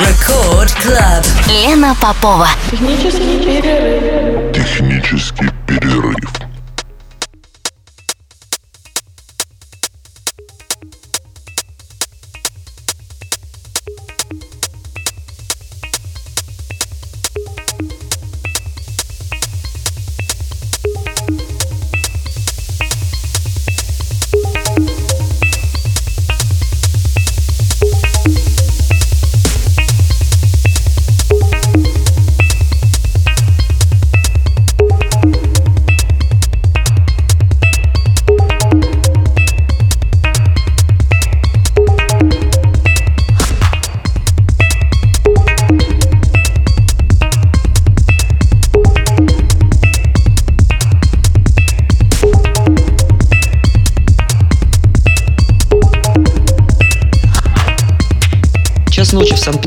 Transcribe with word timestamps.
Record 0.00 0.70
Club. 0.82 1.22
Лена 1.46 1.94
Попова. 2.00 2.48
Технический 2.70 3.38
перерыв. 3.44 4.52
Технический 4.54 5.50
перерыв. 5.66 6.39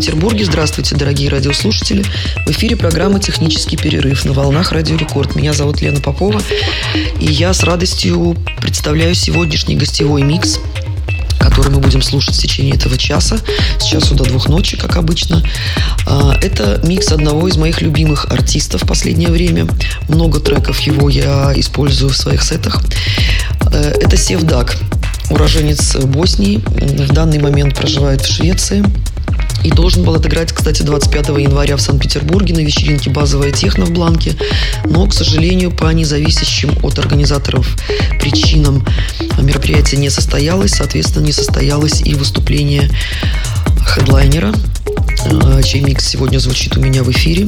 Санкт-Петербурге. 0.03 0.43
Здравствуйте, 0.43 0.95
дорогие 0.97 1.29
радиослушатели. 1.29 2.03
В 2.45 2.51
эфире 2.51 2.75
программа 2.75 3.21
«Технический 3.21 3.77
перерыв» 3.77 4.25
на 4.25 4.33
волнах 4.33 4.73
Радио 4.73 4.97
Рекорд. 4.97 5.33
Меня 5.35 5.53
зовут 5.53 5.81
Лена 5.81 6.01
Попова, 6.01 6.41
и 7.21 7.25
я 7.25 7.53
с 7.53 7.63
радостью 7.63 8.35
представляю 8.59 9.15
сегодняшний 9.15 9.77
гостевой 9.77 10.23
микс 10.23 10.59
который 11.39 11.71
мы 11.71 11.79
будем 11.79 12.01
слушать 12.01 12.35
в 12.35 12.39
течение 12.39 12.75
этого 12.75 12.97
часа, 12.97 13.37
с 13.77 13.83
часу 13.83 14.15
до 14.15 14.23
двух 14.23 14.47
ночи, 14.47 14.77
как 14.77 14.95
обычно. 14.95 15.43
А, 16.07 16.37
Это 16.41 16.79
микс 16.83 17.11
одного 17.11 17.47
из 17.49 17.57
моих 17.57 17.81
любимых 17.81 18.25
артистов 18.31 18.83
в 18.83 18.87
последнее 18.87 19.29
время. 19.29 19.67
Много 20.07 20.39
треков 20.39 20.79
его 20.79 21.09
я 21.09 21.51
использую 21.55 22.11
в 22.11 22.17
своих 22.17 22.43
сетах. 22.43 22.81
Э, 23.73 23.93
Это 24.01 24.15
Севдак, 24.15 24.77
уроженец 25.29 25.97
Боснии. 25.97 26.57
В 26.57 27.13
данный 27.13 27.39
момент 27.39 27.75
проживает 27.75 28.21
в 28.21 28.31
Швеции. 28.31 28.83
И 29.63 29.71
должен 29.71 30.03
был 30.03 30.15
отыграть, 30.15 30.51
кстати, 30.51 30.81
25 30.81 31.29
января 31.39 31.77
в 31.77 31.81
Санкт-Петербурге 31.81 32.53
на 32.53 32.59
вечеринке 32.59 33.09
«Базовая 33.09 33.51
техно» 33.51 33.85
в 33.85 33.91
Бланке. 33.91 34.35
Но, 34.85 35.07
к 35.07 35.13
сожалению, 35.13 35.71
по 35.71 35.91
независящим 35.91 36.77
от 36.83 36.99
организаторов 36.99 37.77
причинам 38.19 38.85
мероприятие 39.39 40.01
не 40.01 40.09
состоялось. 40.09 40.71
Соответственно, 40.71 41.25
не 41.25 41.31
состоялось 41.31 42.01
и 42.01 42.13
выступление 42.15 42.89
хедлайнера, 43.85 44.53
э, 45.25 45.61
чей 45.63 45.81
микс 45.81 46.05
сегодня 46.05 46.39
звучит 46.39 46.75
у 46.77 46.81
меня 46.81 47.03
в 47.03 47.11
эфире. 47.11 47.47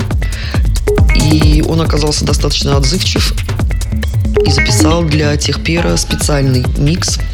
И 1.15 1.63
он 1.67 1.81
оказался 1.81 2.23
достаточно 2.23 2.77
отзывчив 2.77 3.33
и 4.45 4.51
записал 4.51 5.03
для 5.03 5.35
Техпера 5.37 5.97
специальный 5.97 6.65
микс– 6.77 7.19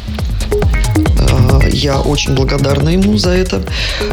я 1.72 2.00
очень 2.00 2.34
благодарна 2.34 2.90
ему 2.90 3.16
за 3.16 3.30
это. 3.30 3.62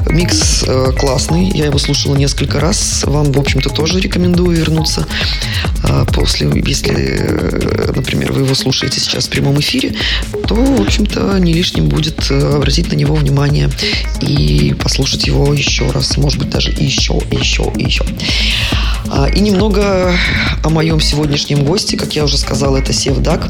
Микс 0.09 0.63
э, 0.67 0.91
классный, 0.97 1.49
я 1.53 1.65
его 1.65 1.77
слушала 1.77 2.15
несколько 2.15 2.59
раз. 2.59 3.03
Вам, 3.05 3.31
в 3.31 3.39
общем-то, 3.39 3.69
тоже 3.69 3.99
рекомендую 3.99 4.57
вернуться 4.57 5.05
э, 5.83 6.05
после, 6.13 6.49
если, 6.65 6.93
э, 6.95 7.91
например, 7.95 8.31
вы 8.33 8.41
его 8.41 8.55
слушаете 8.55 8.99
сейчас 8.99 9.27
в 9.27 9.29
прямом 9.29 9.59
эфире, 9.59 9.95
то, 10.47 10.55
в 10.55 10.81
общем-то, 10.81 11.37
не 11.39 11.53
лишним 11.53 11.89
будет 11.89 12.31
обратить 12.31 12.91
на 12.91 12.95
него 12.95 13.15
внимание 13.15 13.69
и 14.21 14.75
послушать 14.81 15.27
его 15.27 15.53
еще 15.53 15.89
раз, 15.91 16.17
может 16.17 16.39
быть, 16.39 16.49
даже 16.49 16.71
еще, 16.71 17.21
еще, 17.31 17.71
еще. 17.75 18.05
А, 19.11 19.27
и 19.27 19.39
немного 19.39 20.13
о 20.63 20.69
моем 20.69 20.99
сегодняшнем 20.99 21.63
госте, 21.65 21.97
как 21.97 22.15
я 22.15 22.23
уже 22.23 22.37
сказала, 22.37 22.77
это 22.77 22.93
Севдак, 22.93 23.47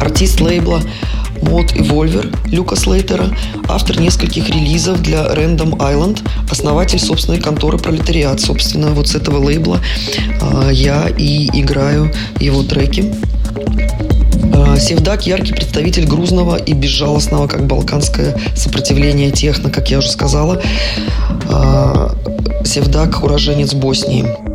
артист 0.00 0.40
лейбла 0.40 0.82
Мод 1.42 1.72
Evolver 1.72 2.34
Люка 2.46 2.76
Слейтера, 2.76 3.28
автор 3.68 4.00
нескольких 4.00 4.48
релизов 4.48 5.02
для 5.02 5.26
Random 5.26 5.76
Island, 5.76 6.20
основатель 6.50 6.98
собственной 6.98 7.40
конторы 7.40 7.78
Пролетариат. 7.78 8.40
Собственно, 8.40 8.90
вот 8.90 9.08
с 9.08 9.14
этого 9.14 9.38
лейбла 9.38 9.80
э, 10.40 10.70
я 10.72 11.08
и 11.08 11.46
играю 11.60 12.12
его 12.40 12.62
треки. 12.62 13.12
Э, 14.54 14.78
Севдак– 14.78 15.26
яркий 15.26 15.52
представитель 15.52 16.06
грузного 16.06 16.56
и 16.56 16.72
безжалостного, 16.72 17.48
как 17.48 17.66
балканское 17.66 18.36
сопротивление 18.54 19.30
техно, 19.30 19.70
как 19.70 19.90
я 19.90 19.98
уже 19.98 20.10
сказала. 20.10 20.62
Э, 21.48 22.08
Севдак– 22.64 23.22
уроженец 23.24 23.74
Боснии. 23.74 24.51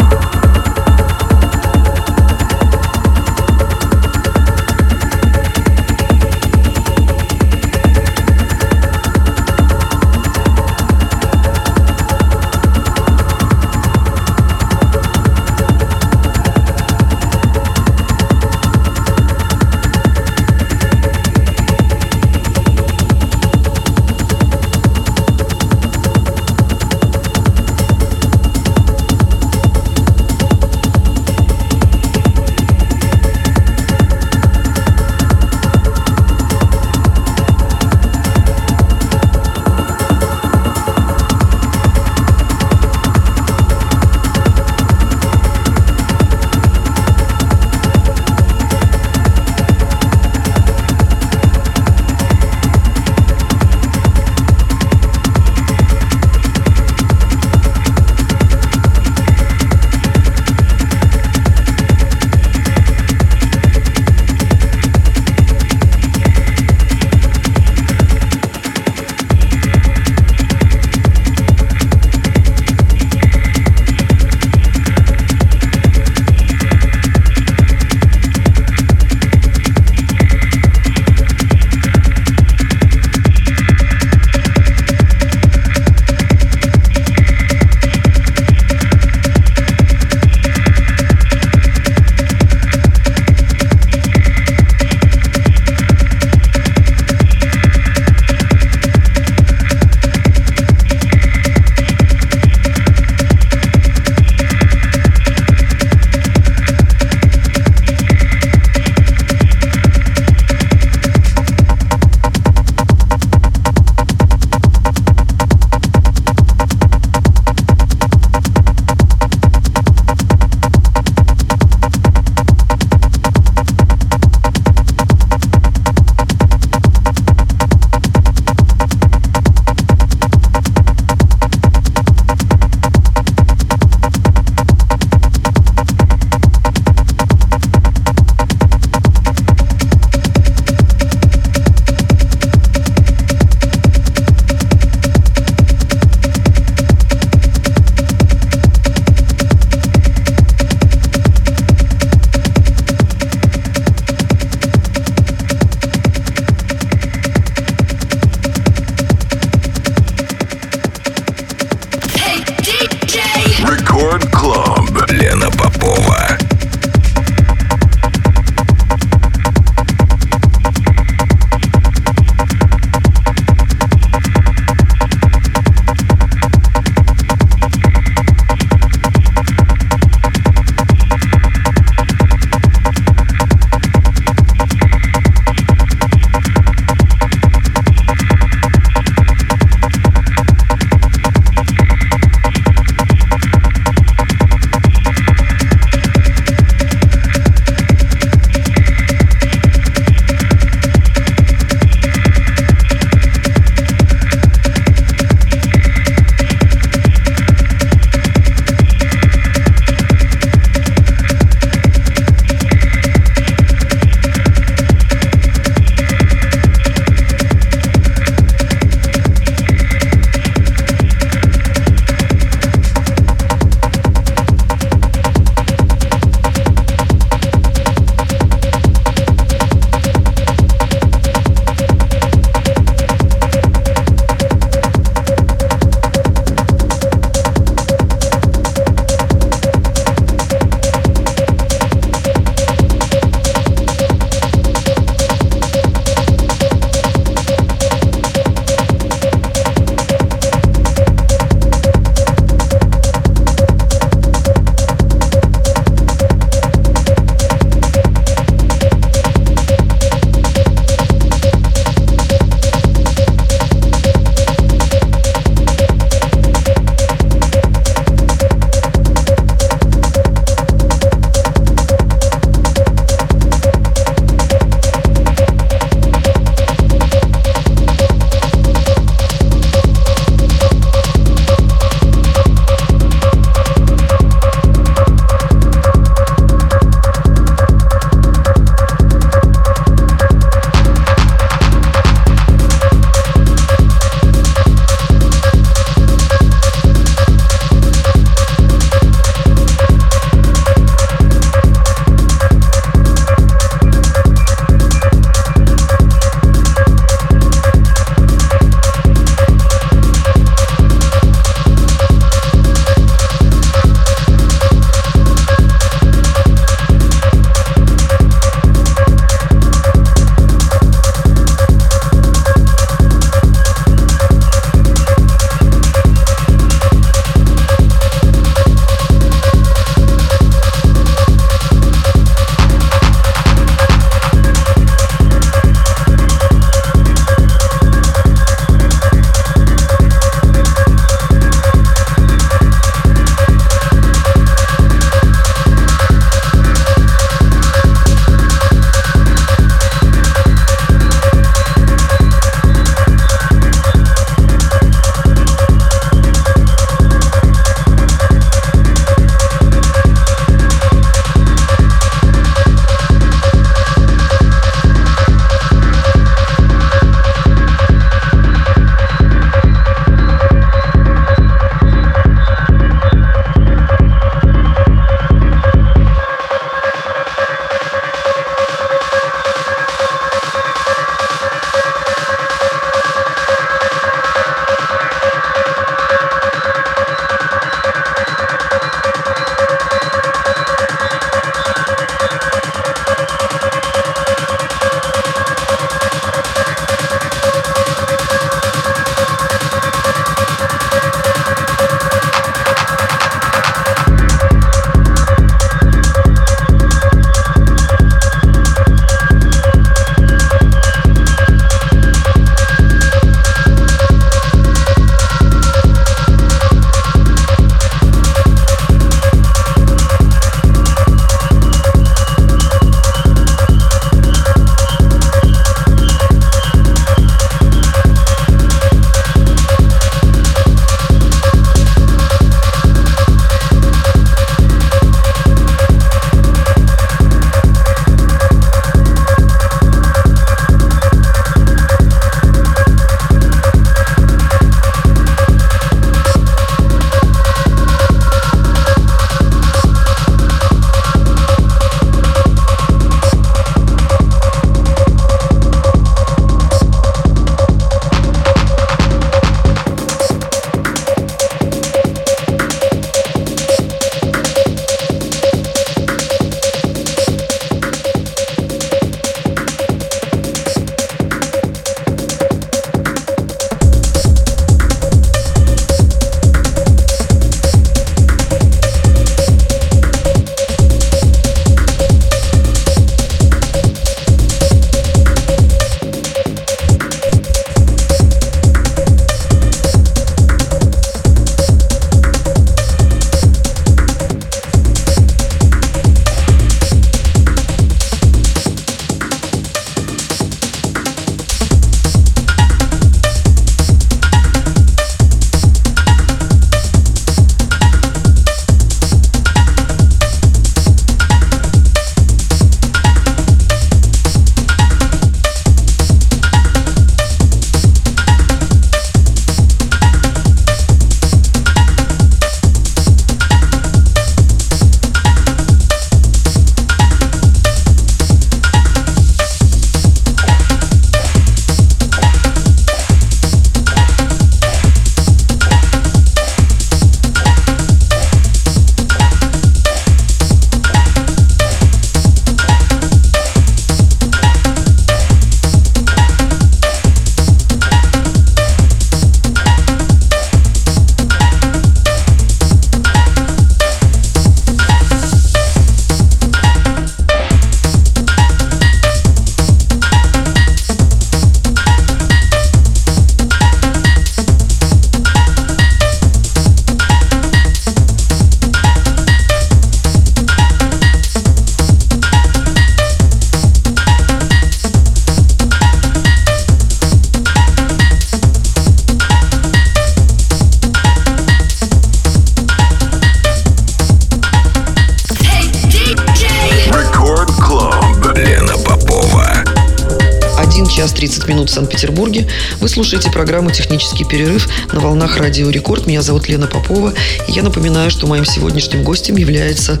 Вы 592.82 592.88
слушаете 592.88 593.30
программу 593.30 593.70
«Технический 593.70 594.24
перерыв» 594.24 594.68
на 594.92 594.98
волнах 594.98 595.36
Радио 595.36 595.70
Рекорд. 595.70 596.08
Меня 596.08 596.20
зовут 596.20 596.48
Лена 596.48 596.66
Попова. 596.66 597.14
И 597.46 597.52
я 597.52 597.62
напоминаю, 597.62 598.10
что 598.10 598.26
моим 598.26 598.44
сегодняшним 598.44 599.04
гостем 599.04 599.36
является 599.36 600.00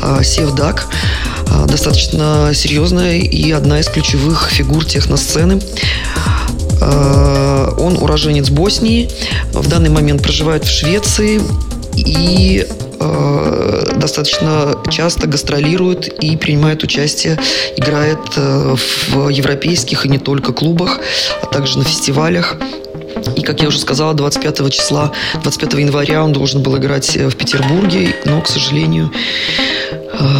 э, 0.00 0.20
Севдак. 0.24 0.86
Э, 1.48 1.66
достаточно 1.68 2.52
серьезная 2.54 3.18
и 3.18 3.50
одна 3.50 3.80
из 3.80 3.88
ключевых 3.88 4.48
фигур 4.48 4.82
техносцены. 4.86 5.60
Э, 6.80 7.74
он 7.76 7.98
уроженец 7.98 8.48
Боснии. 8.48 9.10
В 9.52 9.68
данный 9.68 9.90
момент 9.90 10.22
проживает 10.22 10.64
в 10.64 10.70
Швеции. 10.70 11.38
И 11.96 12.66
Э, 13.04 13.94
достаточно 13.96 14.76
часто 14.90 15.26
гастролирует 15.26 16.08
и 16.22 16.36
принимает 16.36 16.82
участие, 16.84 17.38
играет 17.76 18.18
э, 18.36 18.76
в 19.08 19.28
европейских 19.28 20.06
и 20.06 20.08
не 20.08 20.18
только 20.18 20.52
клубах, 20.52 21.00
а 21.42 21.46
также 21.46 21.78
на 21.78 21.84
фестивалях. 21.84 22.56
И, 23.36 23.42
как 23.42 23.60
я 23.60 23.68
уже 23.68 23.78
сказала, 23.78 24.14
25 24.14 24.72
числа, 24.72 25.12
25 25.42 25.74
января 25.74 26.24
он 26.24 26.32
должен 26.32 26.62
был 26.62 26.76
играть 26.76 27.16
э, 27.16 27.28
в 27.28 27.36
Петербурге, 27.36 28.14
но, 28.24 28.40
к 28.40 28.48
сожалению, 28.48 29.10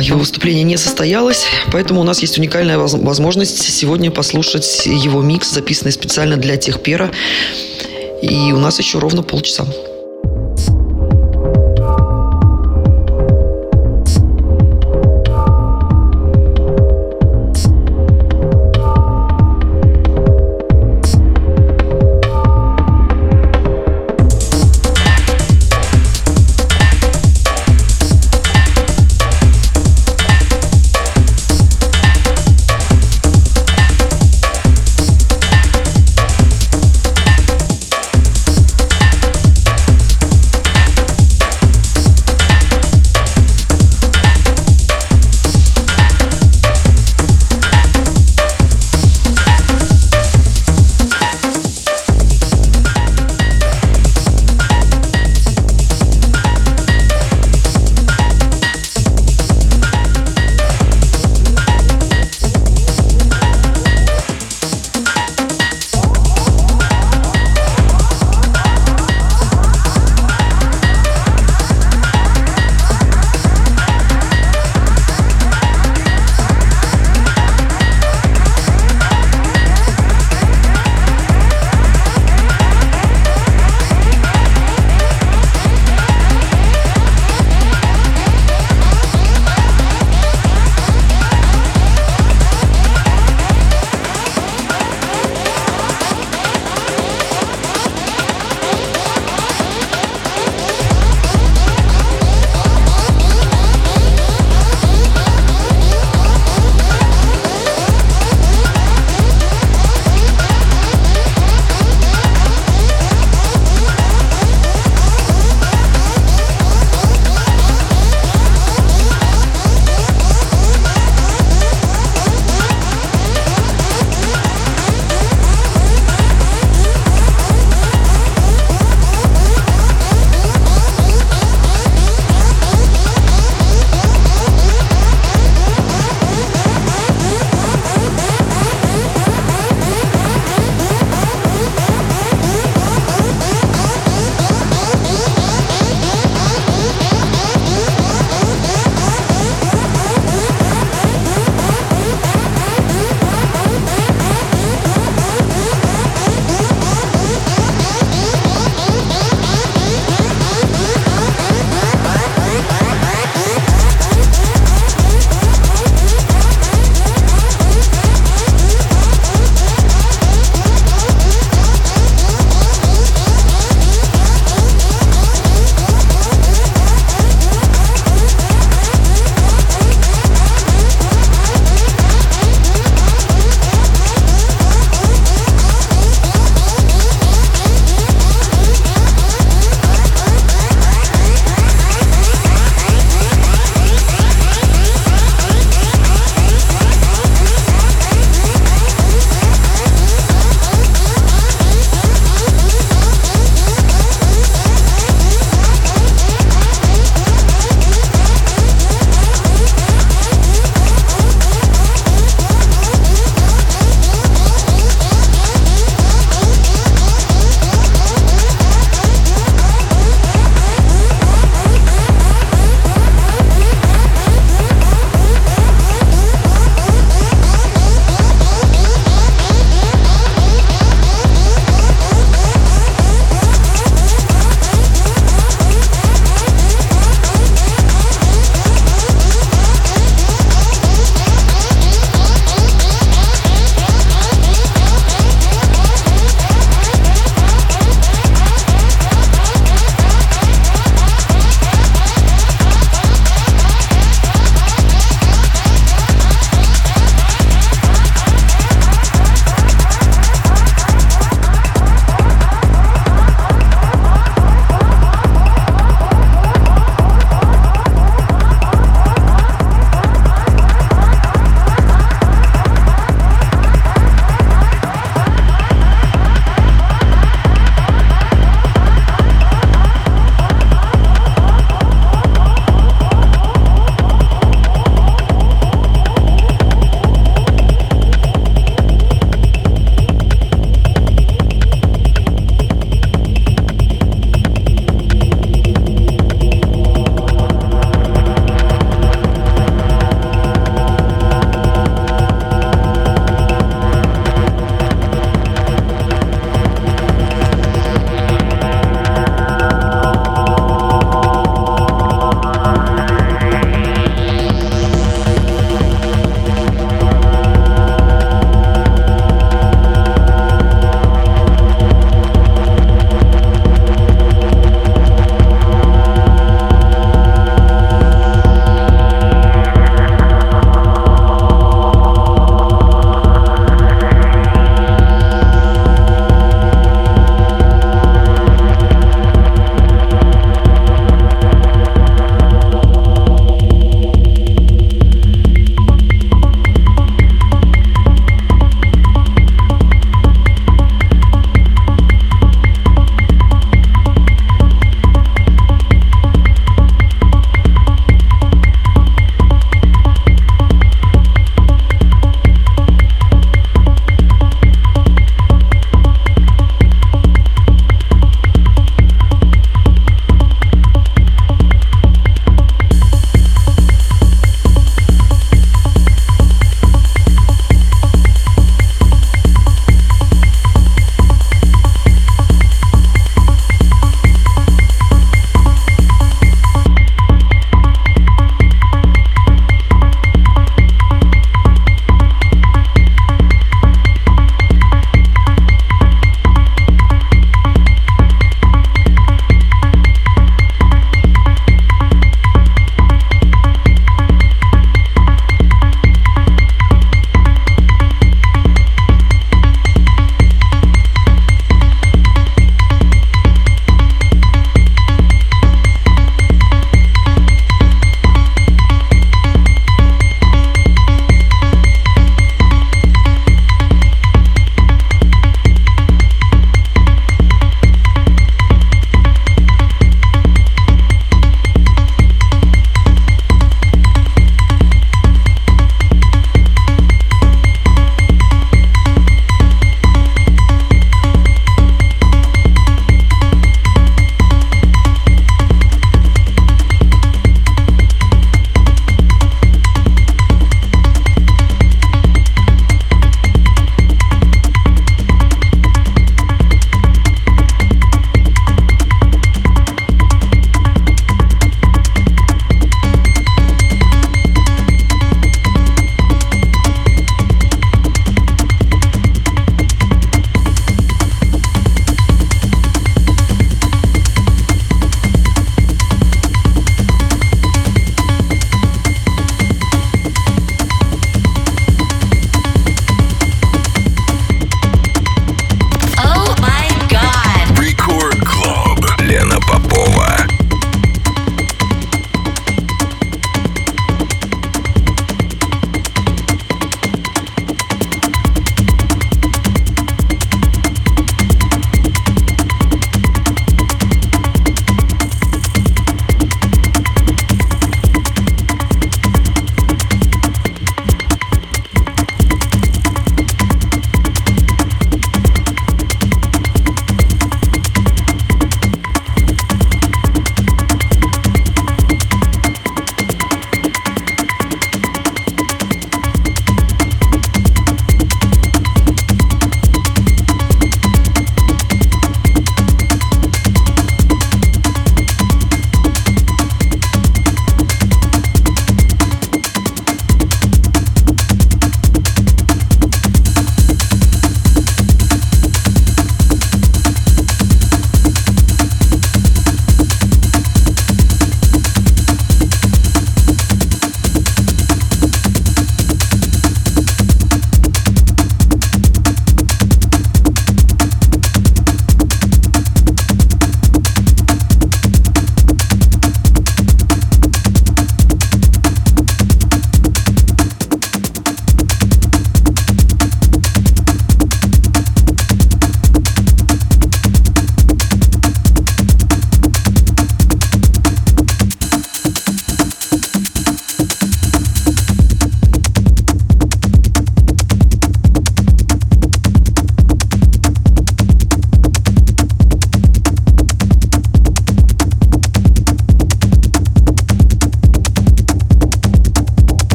его 0.00 0.18
выступление 0.18 0.62
не 0.62 0.76
состоялось, 0.76 1.44
поэтому 1.72 2.00
у 2.00 2.04
нас 2.04 2.20
есть 2.20 2.38
уникальная 2.38 2.78
возможность 2.78 3.60
сегодня 3.60 4.10
послушать 4.10 4.86
его 4.86 5.20
микс, 5.20 5.50
записанный 5.50 5.92
специально 5.92 6.36
для 6.36 6.56
Техпера. 6.56 7.10
И 8.22 8.52
у 8.52 8.58
нас 8.58 8.78
еще 8.78 8.98
ровно 8.98 9.22
полчаса. 9.22 9.66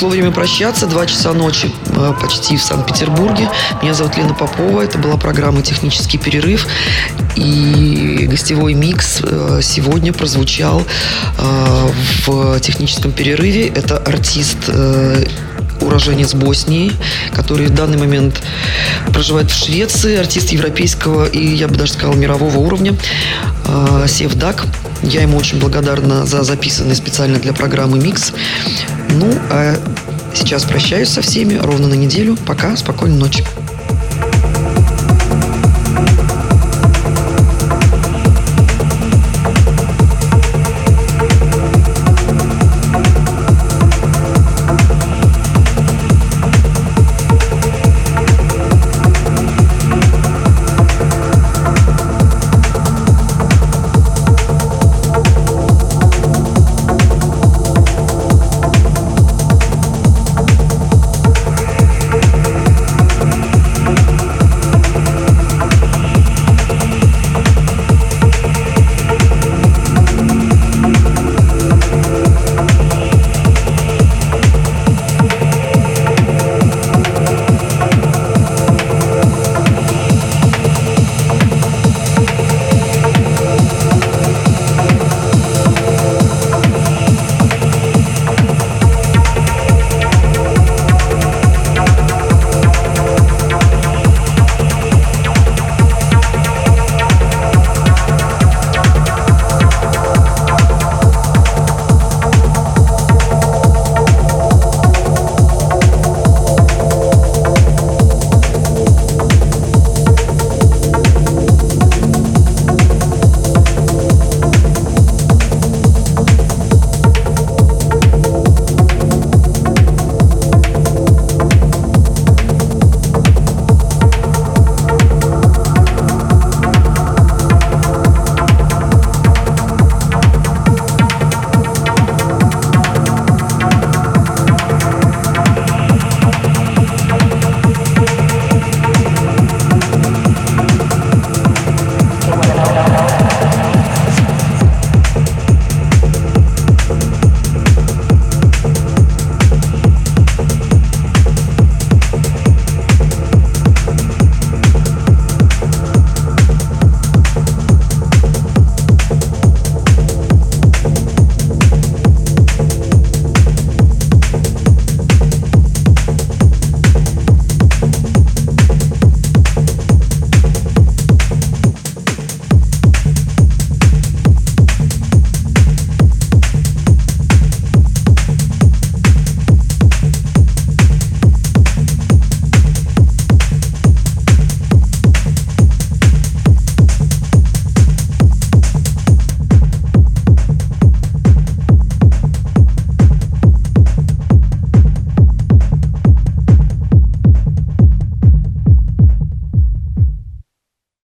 Пришло 0.00 0.12
время 0.12 0.30
прощаться. 0.30 0.86
Два 0.86 1.04
часа 1.04 1.34
ночи 1.34 1.70
э, 1.88 2.14
почти 2.22 2.56
в 2.56 2.62
Санкт-Петербурге. 2.62 3.50
Меня 3.82 3.92
зовут 3.92 4.16
Лена 4.16 4.32
Попова. 4.32 4.80
Это 4.80 4.96
была 4.96 5.18
программа 5.18 5.60
«Технический 5.60 6.16
перерыв». 6.16 6.66
И 7.36 8.26
гостевой 8.26 8.72
микс 8.72 9.20
э, 9.22 9.60
сегодня 9.62 10.14
прозвучал 10.14 10.84
э, 11.36 11.90
в 12.24 12.60
техническом 12.60 13.12
перерыве. 13.12 13.66
Это 13.68 13.98
артист 13.98 14.70
уроженец 15.82 16.32
Боснии, 16.32 16.92
который 17.34 17.66
в 17.66 17.74
данный 17.74 17.98
момент 17.98 18.40
проживает 19.12 19.50
в 19.50 19.64
Швеции, 19.64 20.16
артист 20.16 20.50
европейского 20.50 21.26
и, 21.26 21.46
я 21.46 21.68
бы 21.68 21.74
даже 21.74 21.92
сказала, 21.92 22.14
мирового 22.14 22.56
уровня, 22.56 22.96
Севдак. 24.06 24.64
Я 25.02 25.22
ему 25.22 25.38
очень 25.38 25.58
благодарна 25.58 26.26
за 26.26 26.42
записанный 26.42 26.94
специально 26.94 27.38
для 27.38 27.52
программы 27.52 27.98
«Микс». 27.98 28.32
Ну, 29.10 29.32
а 29.50 29.76
сейчас 30.34 30.64
прощаюсь 30.64 31.08
со 31.08 31.22
всеми 31.22 31.54
ровно 31.54 31.88
на 31.88 31.94
неделю. 31.94 32.36
Пока, 32.46 32.76
спокойной 32.76 33.18
ночи. 33.18 33.44